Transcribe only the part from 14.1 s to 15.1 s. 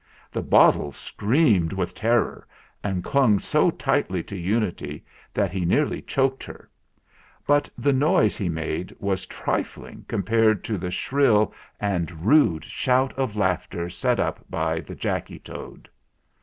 up by the